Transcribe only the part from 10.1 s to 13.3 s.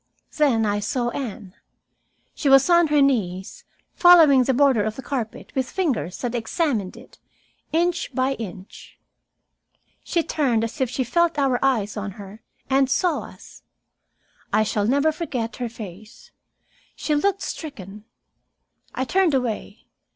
turned, as if she felt our eyes on her, and saw